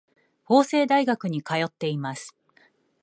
[0.45, 2.35] 法政大学に通っています。